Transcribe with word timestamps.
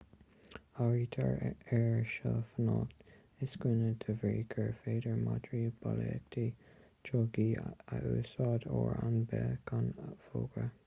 áirítear 0.83 1.35
air 1.73 2.05
seo 2.13 2.31
fanacht 2.51 3.43
i 3.45 3.49
scuaine 3.55 3.89
de 4.05 4.15
bhrí 4.23 4.39
gur 4.53 4.71
féidir 4.85 5.19
madraí 5.25 5.59
bolaíochta 5.83 6.45
drugaí 7.09 7.47
a 7.67 7.99
úsáid 8.13 8.65
uair 8.79 8.97
ar 9.05 9.21
bith 9.35 9.47
gan 9.73 9.93
fógra 10.29 10.65